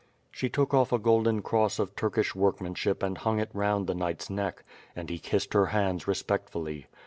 She 0.31 0.49
took 0.49 0.73
off 0.73 0.91
a 0.91 0.97
golden 0.97 1.43
cross 1.43 1.77
of 1.77 1.95
Turkish 1.95 2.33
workmanship 2.33 3.03
and 3.03 3.19
hung 3.19 3.39
it 3.39 3.51
round 3.53 3.85
the 3.85 3.93
knight's 3.93 4.31
neck, 4.31 4.63
and 4.95 5.11
he 5.11 5.19
kissed 5.19 5.53
her 5.53 5.67
hands 5.67 6.07
respectfully. 6.07 6.87